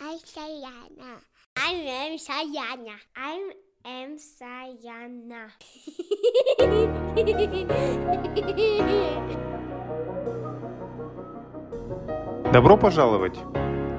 [0.00, 1.20] I'm Sayana.
[1.56, 2.96] I am Sayana.
[3.14, 3.52] I
[3.84, 5.52] am Sayana.
[12.52, 13.38] Добро пожаловать!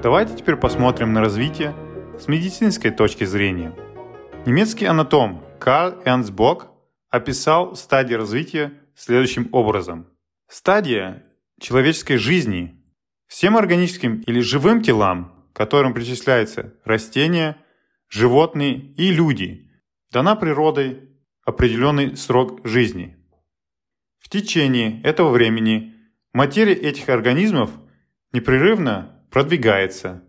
[0.02, 1.74] Давайте теперь посмотрим на развитие
[2.20, 3.74] с медицинской точки зрения.
[4.44, 6.66] Немецкий анатом Карл Эрнст Бок
[7.08, 10.06] описал стадии развития следующим образом.
[10.46, 11.24] Стадия
[11.58, 12.78] человеческой жизни.
[13.28, 17.56] Всем органическим или живым телам, которым причисляются растения,
[18.10, 19.70] животные и люди,
[20.12, 21.08] дана природой
[21.46, 23.16] определенный срок жизни.
[24.18, 25.94] В течение этого времени
[26.34, 27.70] материя этих организмов
[28.32, 30.22] непрерывно продвигается.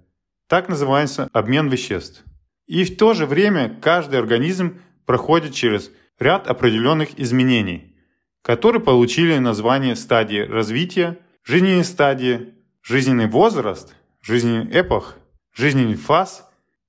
[0.48, 2.24] Так называется обмен веществ.
[2.66, 7.98] И в то же время каждый организм проходит через ряд определенных изменений,
[8.42, 13.94] которые получили название стадии развития, жизненной стадии, жизненный возраст,
[14.28, 15.16] жизненный эпох,
[15.54, 16.46] жизненный фаз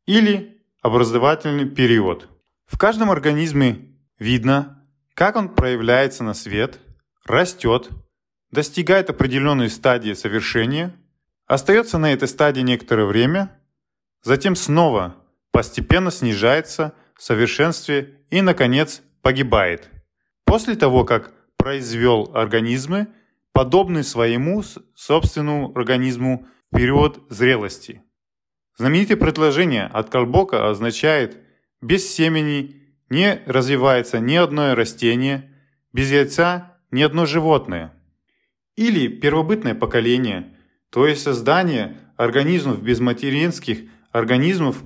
[0.06, 2.28] или образовательный период.
[2.66, 6.80] В каждом организме видно, как он проявляется на свет,
[7.25, 7.91] растет,
[8.50, 10.92] достигает определенной стадии совершения,
[11.47, 13.56] остается на этой стадии некоторое время,
[14.25, 15.14] затем снова
[15.52, 19.89] постепенно снижается в совершенстве и, наконец, погибает.
[20.45, 23.06] После того, как произвел организмы,
[23.52, 24.64] подобные своему
[24.97, 28.02] собственному организму период зрелости.
[28.77, 31.38] Знаменитое предложение от Колбока означает
[31.80, 32.77] «без семени
[33.08, 35.52] не развивается ни одно растение,
[35.92, 37.94] без яйца ни одно животное».
[38.77, 40.55] Или первобытное поколение,
[40.91, 43.80] то есть создание организмов без материнских
[44.12, 44.83] организмов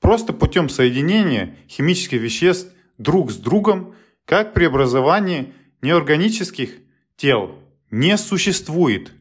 [0.00, 6.70] просто путем соединения химических веществ друг с другом, как преобразование неорганических
[7.16, 7.58] тел
[7.90, 9.12] не существует.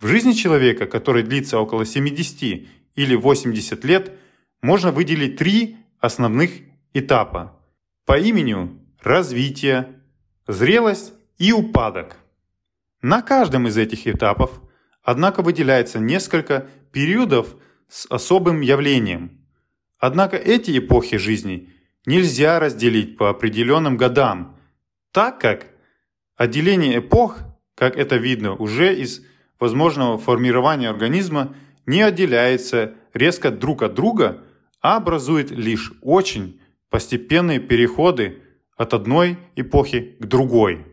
[0.00, 4.12] В жизни человека, который длится около 70 или 80 лет,
[4.62, 6.52] можно выделить три основных
[6.94, 7.60] этапа
[8.06, 8.70] по имени
[9.02, 10.00] развитие,
[10.46, 12.16] зрелость и упадок.
[13.02, 14.62] На каждом из этих этапов,
[15.02, 17.56] однако, выделяется несколько периодов
[17.88, 19.44] с особым явлением.
[19.98, 21.74] Однако эти эпохи жизни
[22.06, 24.56] нельзя разделить по определенным годам,
[25.12, 25.66] так как
[26.36, 27.38] отделение эпох,
[27.74, 29.22] как это видно уже из
[29.60, 31.54] возможного формирования организма,
[31.86, 34.42] не отделяется резко друг от друга,
[34.80, 38.38] а образует лишь очень постепенные переходы
[38.76, 40.86] от одной эпохи к другой.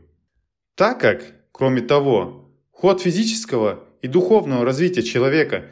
[0.75, 5.65] Так как, кроме того, ход физического и духовного развития человека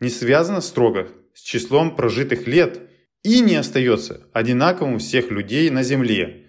[0.00, 2.82] не связано строго с числом прожитых лет
[3.22, 6.46] и не остается одинаковым у всех людей на Земле,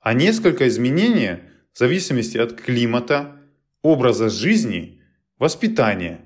[0.00, 1.38] а несколько изменений
[1.72, 3.36] в зависимости от климата,
[3.82, 4.99] образа жизни,
[5.40, 6.20] воспитания,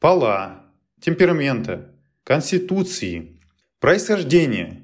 [0.00, 0.66] пола,
[1.00, 3.40] темперамента, конституции,
[3.78, 4.82] происхождения,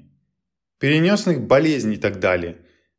[0.79, 2.57] перенесенных болезней и так далее.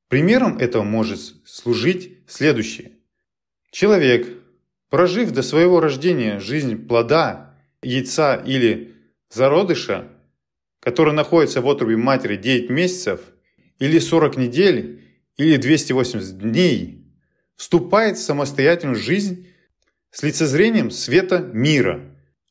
[0.08, 2.92] Примером этого может служить следующее.
[3.70, 4.28] Человек,
[4.90, 8.94] прожив до своего рождения жизнь плода, яйца или
[9.30, 10.08] зародыша,
[10.80, 13.20] который находится в отрубе матери 9 месяцев
[13.78, 15.02] или 40 недель
[15.38, 17.06] или 280 дней,
[17.56, 19.48] вступает в самостоятельную жизнь
[20.12, 22.00] с лицезрением света мира,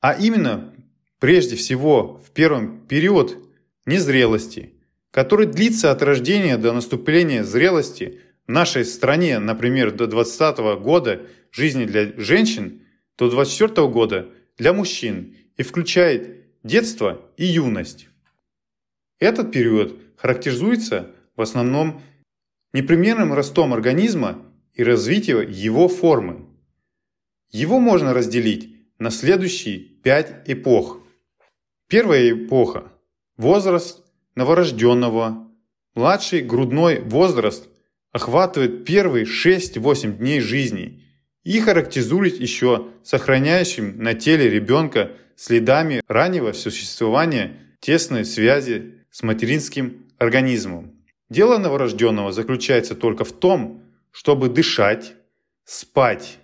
[0.02, 0.74] а именно
[1.20, 3.38] прежде всего в первом период
[3.86, 4.74] незрелости,
[5.12, 11.86] который длится от рождения до наступления зрелости в нашей стране, например, до 20 года жизни
[11.86, 12.82] для женщин,
[13.18, 18.10] до 24 года для мужчин и включает детство и юность.
[19.20, 22.02] Этот период характеризуется в основном
[22.74, 24.44] непремерным ростом организма
[24.74, 26.48] и развитием его формы.
[27.52, 31.00] Его можно разделить на следующие пять эпох.
[31.88, 32.94] Первая эпоха–
[33.38, 34.04] возраст
[34.36, 35.48] новорожденного.
[35.94, 37.68] Младший грудной возраст
[38.14, 41.04] охватывает первые 6-8 дней жизни
[41.44, 50.94] и характеризует еще сохраняющим на теле ребенка следами раннего существования тесной связи с материнским организмом.
[51.30, 55.16] Дело новорожденного заключается только в том, чтобы дышать,
[55.66, 56.38] спать,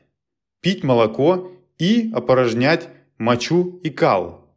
[0.68, 4.54] пить молоко и опорожнять мочу и кал.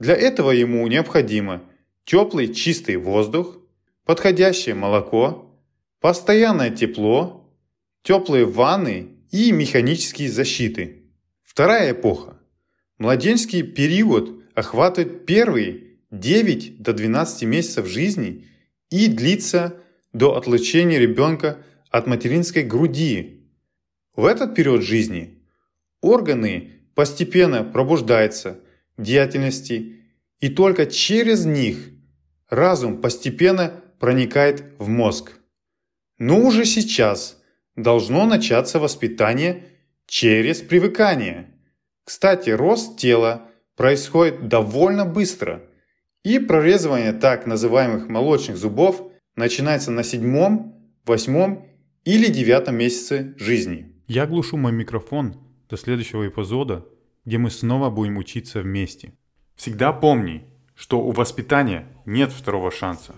[0.00, 1.62] Для этого ему необходимо
[2.04, 3.56] теплый чистый воздух,
[4.04, 5.56] подходящее молоко,
[6.00, 7.48] постоянное тепло,
[8.02, 11.04] теплые ванны и механические защиты.
[11.44, 12.40] Вторая эпоха.
[12.98, 18.48] Младенческий период охватывает первые 9 до 12 месяцев жизни
[18.90, 19.76] и длится
[20.12, 21.58] до отлучения ребенка
[21.92, 23.41] от материнской груди.
[24.14, 25.42] В этот период жизни
[26.02, 28.60] органы постепенно пробуждаются
[28.96, 30.00] к деятельности,
[30.40, 31.78] и только через них
[32.50, 35.32] разум постепенно проникает в мозг.
[36.18, 37.40] Но уже сейчас
[37.74, 39.64] должно начаться воспитание
[40.06, 41.54] через привыкание.
[42.04, 45.62] Кстати, рост тела происходит довольно быстро,
[46.22, 51.66] и прорезывание так называемых молочных зубов начинается на седьмом, восьмом
[52.04, 53.91] или девятом месяце жизни.
[54.08, 55.36] Я глушу мой микрофон
[55.68, 56.84] до следующего эпизода,
[57.24, 59.14] где мы снова будем учиться вместе.
[59.54, 60.44] Всегда помни,
[60.74, 63.14] что у воспитания нет второго шанса.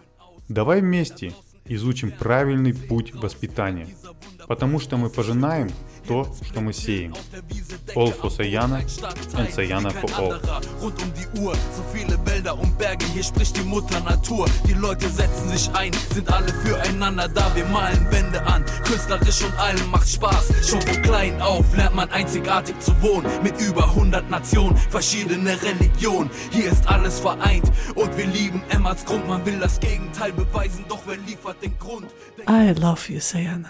[0.49, 1.33] Давай вместе
[1.65, 3.89] изучим правильный путь воспитания,
[4.47, 5.71] потому что мы пожинаем
[6.08, 7.14] то, что мы сеем.
[7.96, 8.78] All for Sayana
[9.36, 10.40] and Sayana for all.
[10.82, 14.48] Rund um die Uhr, so viele Wälder und Berge, hier spricht die Mutter Natur.
[14.68, 18.64] Die Leute setzen sich ein, sind alle füreinander da, wir malen Wände an.
[18.86, 20.68] Künstlerisch und allem macht Spaß.
[20.68, 23.28] Schon von klein auf lernt man einzigartig zu wohnen.
[23.44, 26.30] Mit über 100 Nationen, verschiedene Religionen.
[26.52, 29.28] Hier ist alles vereint und wir lieben Emmerts Grund.
[29.28, 32.08] Man will das Gegenteil beweisen, doch wer liefert den Grund?
[32.48, 33.68] I love you, Sayana.